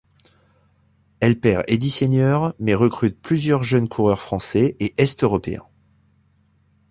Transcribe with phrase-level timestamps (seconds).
[1.19, 5.67] Elle perd Eddy Seigneur, mais recrute plusieurs jeunes coureurs français et est-européens.